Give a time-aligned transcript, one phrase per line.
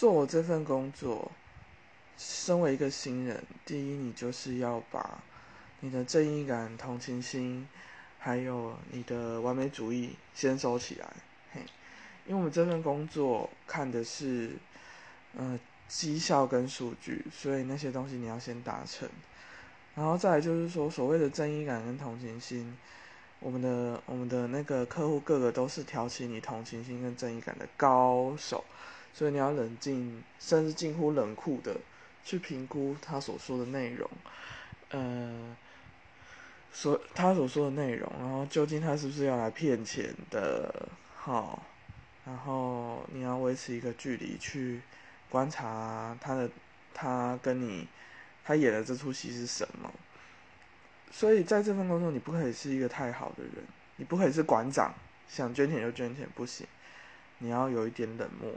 [0.00, 1.30] 做我这份工作，
[2.16, 5.22] 身为一个新人，第一，你就是要把
[5.80, 7.68] 你的正义感、同情心，
[8.18, 11.06] 还有你的完美主义先收起来，
[11.52, 11.60] 嘿，
[12.24, 14.52] 因为我们这份工作看的是，
[15.36, 19.06] 呃，绩效跟数据，所以那些东西你要先达成，
[19.94, 22.74] 然后再来就是说，所谓的正义感跟同情心。
[23.38, 28.64] 我们的我们的那个客户个个都是挑起你同情心跟正义感的高手，
[29.12, 31.76] 所以你要冷静，甚至近乎冷酷的
[32.24, 34.08] 去评估他所说的内容，
[34.90, 35.56] 呃，
[36.72, 40.88] 所他所说的内容，然后究竟他是不是要来骗钱的？
[41.14, 41.62] 好，
[42.24, 44.80] 然后你要维持一个距离去
[45.28, 46.48] 观察他的，
[46.94, 47.86] 他跟你
[48.44, 49.92] 他演的这出戏是什么？
[51.12, 53.64] 所以在这份工作，你不可以是一个太好的人，
[53.96, 54.94] 你不可以是馆长，
[55.28, 56.66] 想捐钱就捐钱，不行。
[57.38, 58.52] 你要有一点冷漠，